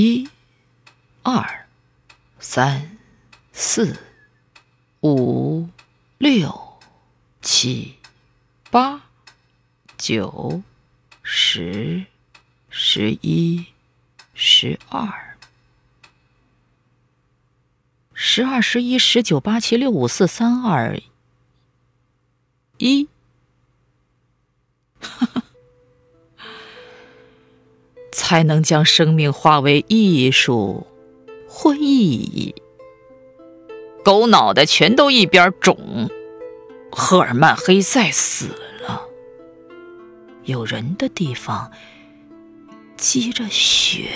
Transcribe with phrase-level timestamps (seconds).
[0.00, 0.28] 一、
[1.24, 1.66] 二、
[2.38, 2.98] 三、
[3.52, 3.98] 四、
[5.02, 5.68] 五、
[6.18, 6.78] 六、
[7.42, 7.96] 七、
[8.70, 9.02] 八、
[9.96, 10.62] 九、
[11.20, 12.06] 十、
[12.70, 13.66] 十一、
[14.34, 15.36] 十二、
[18.14, 21.02] 十二、十一、十九、八、七、六、五、四、三、二、
[22.76, 23.08] 一。
[28.28, 30.86] 才能将生命化为艺术
[31.48, 32.54] 或意义。
[34.04, 36.10] 狗脑袋全都一边肿。
[36.92, 38.48] 赫尔曼·黑塞死
[38.82, 39.06] 了。
[40.44, 41.72] 有人的地方
[42.98, 44.10] 积着雪。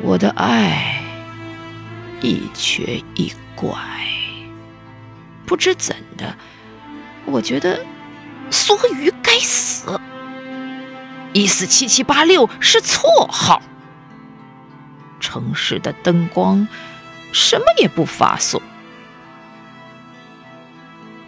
[0.00, 1.02] 我的爱
[2.20, 3.76] 一瘸一拐。
[5.44, 6.36] 不知怎的，
[7.26, 7.84] 我觉得。
[8.52, 9.98] 梭鱼该死！
[11.32, 13.62] 一四七七八六是绰号。
[15.18, 16.68] 城市的灯光
[17.32, 18.60] 什么也不发送。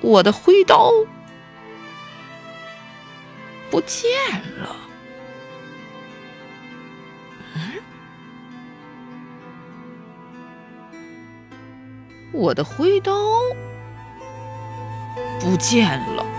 [0.03, 0.93] 我的挥刀
[3.71, 4.11] 不见
[4.59, 4.77] 了。
[7.55, 7.73] 嗯，
[12.33, 13.15] 我的挥刀
[15.41, 16.34] 不见了。